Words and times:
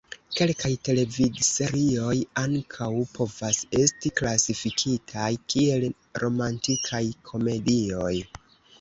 Kelkaj 0.37 0.69
televidserioj 0.87 2.15
ankaŭ 2.45 2.89
povas 3.19 3.61
esti 3.83 4.13
klasifikitaj 4.23 5.31
kiel 5.55 5.89
romantikaj 6.25 7.07
komedioj. 7.33 8.15